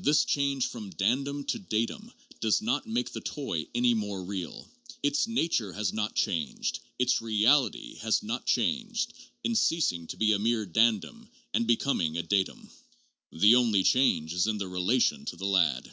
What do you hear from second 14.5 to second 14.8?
its